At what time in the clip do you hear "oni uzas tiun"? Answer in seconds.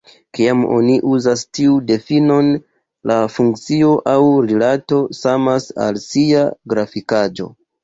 0.75-1.83